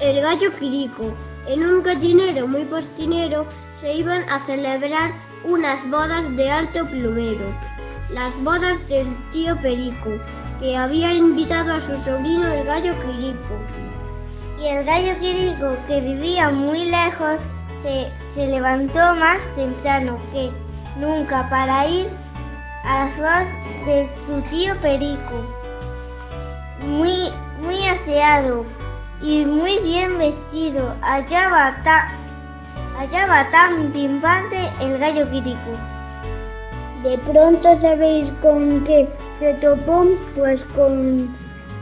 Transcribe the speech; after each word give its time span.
El 0.00 0.20
gallo 0.20 0.52
Quirico. 0.58 1.14
En 1.46 1.62
un 1.62 1.82
gallinero 1.84 2.48
muy 2.48 2.64
postinero 2.64 3.46
se 3.80 3.94
iban 3.94 4.28
a 4.28 4.44
celebrar 4.44 5.12
unas 5.44 5.88
bodas 5.88 6.36
de 6.36 6.50
alto 6.50 6.84
plumero. 6.86 7.54
Las 8.10 8.34
bodas 8.42 8.76
del 8.88 9.06
tío 9.32 9.56
Perico, 9.62 10.10
que 10.58 10.76
había 10.76 11.12
invitado 11.12 11.74
a 11.74 11.80
su 11.82 12.04
sobrino 12.04 12.44
el 12.44 12.64
gallo 12.64 12.92
Quirico. 13.02 13.54
Y 14.60 14.66
el 14.66 14.84
gallo 14.84 15.16
Quirico, 15.20 15.76
que 15.86 16.00
vivía 16.00 16.50
muy 16.50 16.86
lejos, 16.86 17.38
se, 17.84 18.10
se 18.34 18.46
levantó 18.48 18.98
más 18.98 19.38
temprano 19.54 20.18
que 20.32 20.50
nunca 20.98 21.48
para 21.48 21.86
ir 21.86 22.08
a 22.84 23.04
las 23.04 23.16
bodas 23.16 23.48
de 23.86 24.10
su 24.26 24.42
tío 24.50 24.74
Perico. 24.80 25.46
Muy, 26.80 27.30
muy 27.60 27.86
aseado 27.86 28.66
y 29.24 29.44
muy 29.46 29.78
bien 29.78 30.18
vestido. 30.18 30.94
Allá 31.00 31.48
va, 31.48 31.74
allá 32.98 33.26
va 33.26 33.50
tan 33.50 33.90
pimpante 33.92 34.70
el 34.80 34.98
gallo 34.98 35.30
Quirico. 35.30 35.72
De 37.02 37.18
pronto 37.18 37.80
sabéis 37.80 38.30
con 38.42 38.84
qué 38.84 39.08
se 39.38 39.54
topó, 39.54 40.04
pues 40.36 40.60
con 40.76 41.34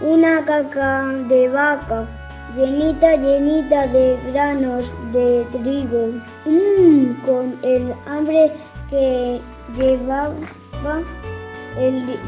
una 0.00 0.44
caca 0.44 1.06
de 1.28 1.48
vaca, 1.48 2.06
llenita, 2.56 3.16
llenita 3.16 3.86
de 3.86 4.18
granos 4.32 4.84
de 5.12 5.46
trigo, 5.52 6.12
Mm, 6.44 7.26
con 7.26 7.58
el 7.62 7.94
hambre 8.06 8.52
que 8.90 9.40
llevaba 9.76 10.34
el 11.76 12.18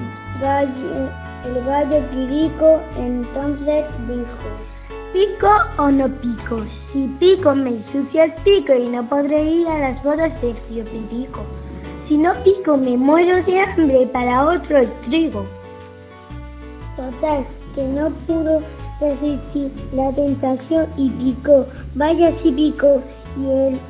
gallo, 0.41 1.09
el 1.47 1.65
gallo 1.65 2.11
Quirico, 2.11 2.81
entonces 2.97 3.87
dijo, 4.09 4.70
¿Pico 5.13 5.51
o 5.79 5.91
no 5.91 6.09
pico? 6.21 6.65
Si 6.93 7.07
pico 7.19 7.53
me 7.55 7.71
ensucia 7.71 8.25
el 8.25 8.33
pico 8.45 8.73
y 8.73 8.89
no 8.89 9.09
podré 9.09 9.43
ir 9.43 9.67
a 9.67 9.79
las 9.79 10.03
bodas 10.05 10.41
del 10.41 10.57
tío 10.69 10.85
Pirico. 10.85 11.45
Si 12.07 12.17
no 12.17 12.33
pico 12.45 12.77
me 12.77 12.97
muero 12.97 13.43
de 13.45 13.61
hambre 13.61 14.07
para 14.13 14.47
otro 14.47 14.79
el 14.79 14.93
trigo. 15.03 15.45
Total, 16.97 17.45
que 17.75 17.83
no 17.83 18.11
pudo 18.27 18.61
resistir 19.01 19.73
la 19.93 20.13
tentación 20.13 20.87
y 20.97 21.11
picó. 21.11 21.67
Vaya 21.97 22.33
si 22.43 22.53
picó 22.53 23.03
y 23.37 23.51
el 23.51 23.81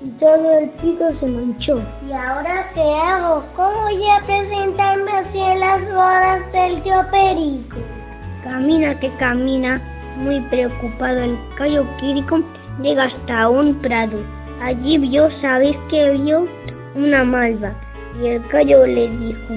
y 0.00 0.08
todo 0.18 0.58
el 0.58 0.68
pico 0.70 1.04
se 1.20 1.26
manchó. 1.26 1.80
¿Y 2.08 2.12
ahora 2.12 2.70
qué 2.74 2.82
hago? 2.82 3.42
¿Cómo 3.56 3.82
voy 3.82 4.06
a 4.10 4.24
presentarme 4.26 5.10
así 5.10 5.38
en 5.38 5.60
las 5.60 5.80
bodas 5.92 6.52
del 6.52 6.82
tío 6.82 7.02
Perico? 7.10 7.76
Camina 8.42 8.98
que 9.00 9.10
camina, 9.16 9.80
muy 10.16 10.40
preocupado 10.42 11.22
el 11.22 11.38
gallo 11.58 11.86
Quirico, 11.98 12.40
llega 12.80 13.04
hasta 13.04 13.48
un 13.48 13.74
prado. 13.76 14.18
Allí 14.60 14.98
vio, 14.98 15.30
¿sabéis 15.40 15.76
qué 15.90 16.10
vio? 16.12 16.46
Una 16.94 17.24
malva. 17.24 17.74
Y 18.22 18.28
el 18.28 18.42
gallo 18.48 18.86
le 18.86 19.08
dijo, 19.08 19.54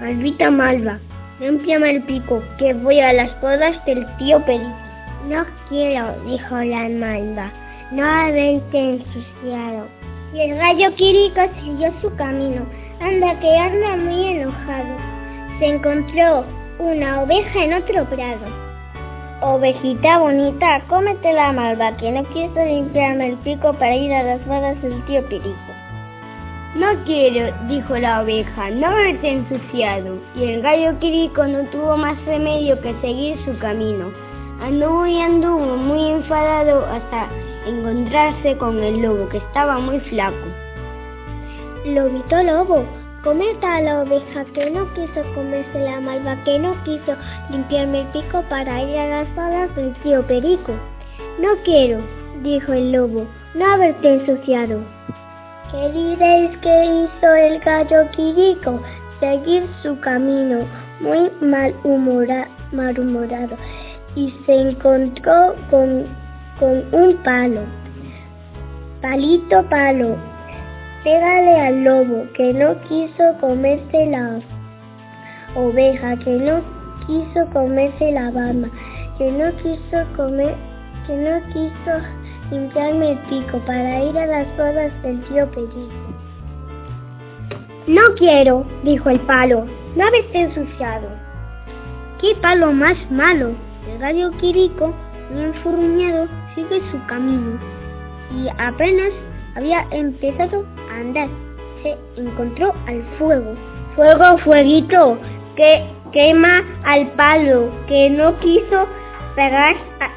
Malvita 0.00 0.50
malva, 0.50 0.98
límpiame 1.40 1.90
el 1.92 2.02
pico, 2.02 2.42
que 2.58 2.74
voy 2.74 3.00
a 3.00 3.12
las 3.12 3.40
bodas 3.40 3.82
del 3.86 4.06
tío 4.18 4.44
Perico. 4.44 4.70
No 5.28 5.44
quiero, 5.68 6.14
dijo 6.26 6.56
la 6.56 6.88
malva, 6.88 7.50
no 7.90 8.04
haberte 8.04 8.78
ensuciado. 8.78 9.86
Y 10.34 10.40
el 10.40 10.56
gallo 10.56 10.94
Quirico 10.96 11.40
siguió 11.62 11.92
su 12.02 12.14
camino, 12.16 12.66
anda 13.00 13.38
que 13.40 13.56
anda 13.56 13.96
muy 13.96 14.26
enojado. 14.26 14.96
Se 15.58 15.66
encontró 15.66 16.44
una 16.78 17.22
oveja 17.22 17.64
en 17.64 17.74
otro 17.74 18.04
prado. 18.10 18.73
Ovejita 19.40 20.18
bonita, 20.18 20.82
cómete 20.88 21.32
la 21.32 21.52
malva, 21.52 21.96
que 21.96 22.10
no 22.10 22.24
quiso 22.30 22.64
limpiarme 22.64 23.30
el 23.30 23.36
pico 23.38 23.72
para 23.74 23.94
ir 23.94 24.12
a 24.12 24.22
las 24.22 24.46
bodas 24.46 24.80
del 24.80 25.04
tío 25.06 25.22
Perico. 25.28 25.74
No 26.76 26.86
quiero, 27.04 27.54
dijo 27.68 27.96
la 27.96 28.22
oveja, 28.22 28.70
no 28.70 28.86
haberte 28.86 29.30
ensuciado. 29.30 30.18
Y 30.34 30.44
el 30.44 30.62
gallo 30.62 30.98
Quirico 30.98 31.46
no 31.46 31.64
tuvo 31.70 31.96
más 31.96 32.16
remedio 32.24 32.80
que 32.80 32.94
seguir 33.00 33.38
su 33.44 33.58
camino. 33.58 34.10
Anduvo 34.60 35.06
y 35.06 35.20
anduvo 35.20 35.76
muy 35.76 36.10
enfadado 36.10 36.84
hasta 36.86 37.28
encontrarse 37.66 38.56
con 38.56 38.82
el 38.82 39.02
lobo, 39.02 39.28
que 39.28 39.38
estaba 39.38 39.78
muy 39.78 40.00
flaco. 40.00 40.46
Lobito 41.84 42.42
lobo, 42.42 42.84
cometa 43.24 43.76
a 43.76 43.80
la 43.80 44.02
oveja 44.02 44.44
que 44.54 44.70
no 44.70 44.92
quiso 44.92 45.22
comerse 45.34 45.78
la 45.78 45.98
malva, 45.98 46.36
que 46.44 46.58
no 46.58 46.74
quiso 46.84 47.16
limpiarme 47.50 48.02
el 48.02 48.06
pico 48.08 48.44
para 48.50 48.82
ir 48.82 48.98
a 48.98 49.08
las 49.08 49.34
bodas 49.34 49.74
del 49.74 49.94
tío 50.02 50.24
Perico. 50.26 50.72
No 51.40 51.48
quiero, 51.64 52.00
dijo 52.42 52.72
el 52.74 52.92
lobo, 52.92 53.26
no 53.54 53.66
haberte 53.66 54.14
ensuciado. 54.14 54.80
¿Qué 55.72 55.90
diréis 55.90 56.56
que 56.58 56.84
hizo 56.84 57.34
el 57.34 57.58
gallo 57.60 58.08
Quirico? 58.10 58.80
Seguir 59.18 59.66
su 59.82 59.98
camino, 60.00 60.66
muy 61.00 61.30
malhumora- 61.40 62.48
malhumorado, 62.72 63.56
y 64.14 64.32
se 64.44 64.54
encontró 64.54 65.56
con, 65.70 66.06
con 66.60 66.84
un 66.92 67.16
palo. 67.24 67.62
Palito, 69.00 69.62
palo, 69.70 70.16
pégale 71.04 71.60
al 71.60 71.84
lobo 71.84 72.26
que 72.32 72.54
no 72.54 72.80
quiso 72.88 73.38
comerse 73.38 74.06
la 74.06 74.40
oveja, 75.54 76.16
que 76.16 76.30
no 76.30 76.62
quiso 77.06 77.46
comerse 77.52 78.10
la 78.10 78.30
bamba, 78.30 78.68
que 79.18 79.30
no 79.30 79.54
quiso 79.58 79.98
comer, 80.16 80.54
que 81.06 81.14
no 81.14 81.46
quiso 81.52 81.92
limpiarme 82.50 83.12
el 83.12 83.18
pico 83.28 83.58
para 83.66 84.02
ir 84.02 84.18
a 84.18 84.26
las 84.26 84.56
bodas 84.56 84.90
del 85.02 85.22
tío 85.24 85.46
Perico. 85.50 85.92
No 87.86 88.02
quiero, 88.16 88.64
dijo 88.82 89.10
el 89.10 89.20
palo, 89.20 89.66
no 89.96 90.06
haberte 90.06 90.40
ensuciado. 90.40 91.08
¡Qué 92.18 92.34
palo 92.40 92.72
más 92.72 92.96
malo! 93.10 93.50
El 93.86 93.98
gallo 93.98 94.30
Quirico, 94.38 94.94
muy 95.30 95.42
enfurruñado, 95.42 96.26
sigue 96.54 96.80
su 96.90 97.06
camino 97.06 97.58
y 98.34 98.48
apenas 98.56 99.12
había 99.54 99.86
empezado 99.90 100.64
andar, 100.96 101.28
se 101.82 101.96
encontró 102.16 102.72
al 102.86 103.02
fuego. 103.18 103.54
Fuego, 103.96 104.38
fueguito, 104.38 105.18
que 105.56 105.84
quema 106.12 106.62
al 106.84 107.08
palo, 107.12 107.70
que 107.86 108.10
no 108.10 108.38
quiso 108.40 108.88
pegar 109.36 109.76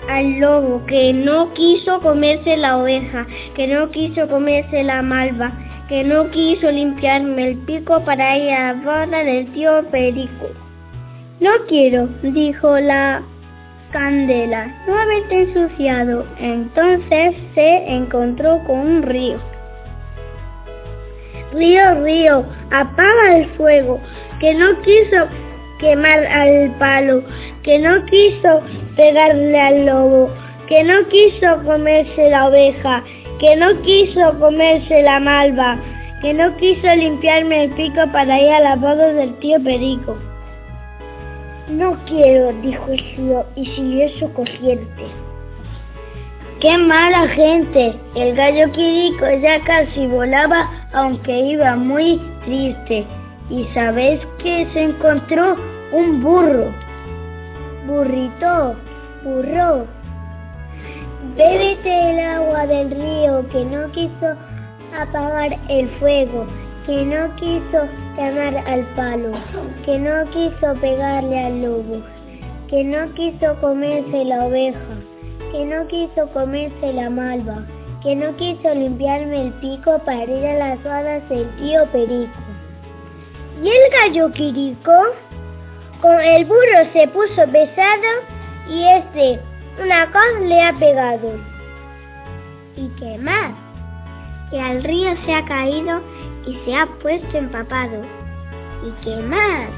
al 0.10 0.40
lobo, 0.40 0.86
que 0.86 1.14
no 1.14 1.54
quiso 1.54 2.00
comerse 2.02 2.58
la 2.58 2.78
oveja, 2.78 3.26
que 3.56 3.68
no 3.68 3.90
quiso 3.92 4.28
comerse 4.28 4.84
la 4.84 5.02
malva, 5.02 5.52
que 5.90 6.04
no 6.04 6.30
quiso 6.32 6.72
limpiarme 6.72 7.50
el 7.50 7.58
pico 7.60 8.04
para 8.04 8.38
ir 8.38 8.52
a 8.52 8.74
la 8.74 8.82
boda 8.82 9.24
del 9.24 9.52
tío 9.54 9.84
Perico. 9.92 10.48
No 11.40 11.52
quiero, 11.68 12.10
dijo 12.24 12.80
la 12.80 13.24
candela, 13.92 14.76
no 14.88 14.98
haberte 14.98 15.44
ensuciado. 15.44 16.26
Entonces 16.40 17.36
se 17.54 17.92
encontró 17.92 18.60
con 18.66 18.80
un 18.80 19.02
río. 19.04 19.38
Río, 21.58 22.04
río, 22.04 22.46
apaga 22.72 23.38
el 23.38 23.48
fuego, 23.58 24.00
que 24.40 24.54
no 24.54 24.80
quiso 24.82 25.28
quemar 25.80 26.26
al 26.28 26.72
palo, 26.78 27.24
que 27.64 27.80
no 27.80 28.06
quiso 28.06 28.62
pegarle 28.96 29.60
al 29.60 29.86
lobo, 29.86 30.30
que 30.68 30.84
no 30.84 31.08
quiso 31.08 31.64
comerse 31.66 32.30
la 32.30 32.48
oveja, 32.48 33.04
que 33.40 33.56
no 33.56 33.82
quiso 33.82 34.38
comerse 34.40 35.02
la 35.02 35.20
malva, 35.20 35.80
que 36.22 36.34
no 36.34 36.56
quiso 36.58 36.88
limpiarme 36.96 37.66
el 37.66 37.72
pico 37.72 38.02
para 38.12 38.40
ir 38.40 38.52
a 38.52 38.60
la 38.60 38.76
del 39.14 39.34
tío 39.40 39.62
Perico. 39.64 40.18
No 41.70 41.98
quiero, 42.06 42.54
dijo 42.62 42.86
el 42.92 43.00
río 43.18 43.46
y 43.56 43.66
siguió 43.66 44.10
su 44.20 44.32
corriente. 44.34 45.04
¡Qué 46.60 46.76
mala 46.76 47.28
gente! 47.28 47.94
El 48.16 48.36
gallo 48.36 48.72
Quirico 48.72 49.30
ya 49.44 49.64
casi 49.64 50.08
volaba 50.08 50.68
aunque 50.92 51.38
iba 51.38 51.76
muy 51.76 52.20
triste. 52.46 53.06
¿Y 53.52 53.64
sabes 53.76 54.20
que 54.40 54.68
se 54.74 54.86
encontró? 54.86 55.56
Un 55.92 56.24
burro. 56.24 56.74
Burrito, 57.86 58.76
burro. 59.24 59.86
Bébete 61.36 62.10
el 62.10 62.20
agua 62.22 62.66
del 62.66 62.90
río 62.90 63.48
que 63.50 63.64
no 63.64 63.92
quiso 63.92 64.34
apagar 65.00 65.56
el 65.70 65.88
fuego, 66.00 66.48
que 66.88 67.06
no 67.06 67.36
quiso 67.36 67.86
llamar 68.18 68.58
al 68.66 68.84
palo, 68.96 69.32
que 69.86 70.00
no 70.00 70.26
quiso 70.32 70.74
pegarle 70.82 71.40
al 71.40 71.62
lobo, 71.62 72.02
que 72.68 72.84
no 72.84 73.14
quiso 73.14 73.56
comerse 73.62 74.26
la 74.26 74.46
oveja, 74.46 74.98
que 75.52 75.66
no 75.66 75.88
quiso 75.88 76.28
comerse 76.34 76.94
la 76.94 77.10
malva, 77.10 77.66
que 78.04 78.16
no 78.16 78.36
quiso 78.38 78.74
limpiarme 78.74 79.48
el 79.48 79.54
pico 79.54 80.00
para 80.06 80.24
ir 80.24 80.46
a 80.46 80.54
las 80.54 80.86
hadas 80.86 81.28
del 81.30 81.50
tío 81.58 81.86
Perico. 81.92 82.40
¿Y 83.64 83.70
el 83.70 83.92
gallo 83.92 84.32
Quirico? 84.34 84.92
Con 86.02 86.20
el 86.20 86.46
burro 86.46 86.92
se 86.94 87.08
puso 87.08 87.52
pesado 87.52 88.12
y 88.70 88.84
este 88.84 89.40
una 89.82 90.06
cosa 90.08 90.40
le 90.42 90.62
ha 90.62 90.74
pegado. 90.74 91.32
¿Y 92.76 92.88
qué 93.00 93.18
más? 93.18 93.54
Que 94.52 94.60
al 94.60 94.84
río 94.84 95.16
se 95.26 95.34
ha 95.34 95.46
caído 95.46 96.02
y 96.46 96.56
se 96.66 96.76
ha 96.76 96.86
puesto 97.02 97.38
empapado. 97.38 98.04
¿Y 98.86 98.92
qué 99.04 99.16
más? 99.18 99.70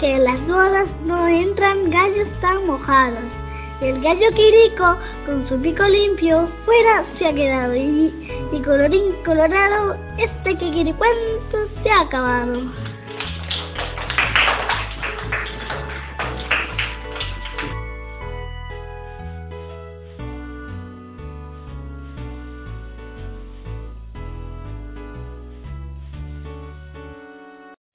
Que 0.00 0.18
las 0.18 0.40
bodas 0.46 0.88
no 1.04 1.26
entran 1.28 1.90
gallos 1.90 2.28
tan 2.40 2.66
mojados. 2.66 3.43
El 3.80 4.00
gallo 4.00 4.30
Quirico, 4.34 4.96
con 5.26 5.48
su 5.48 5.60
pico 5.60 5.82
limpio, 5.84 6.48
fuera 6.64 7.04
se 7.18 7.26
ha 7.26 7.34
quedado. 7.34 7.74
Y, 7.74 8.12
y 8.52 8.62
colorín 8.62 9.12
colorado, 9.24 9.96
este 10.16 10.56
que 10.56 10.70
quiere 10.70 10.94
cuento 10.94 11.68
se 11.82 11.90
ha 11.90 12.02
acabado. 12.02 12.62